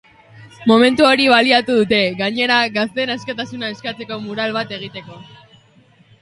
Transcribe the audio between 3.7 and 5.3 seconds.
eskatzeko mural bat egiteko.